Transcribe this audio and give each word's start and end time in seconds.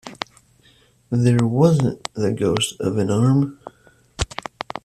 There 1.11 1.45
wasn't 1.45 2.11
the 2.15 2.33
ghost 2.33 2.75
of 2.81 2.97
an 2.97 3.11
arm! 3.11 3.59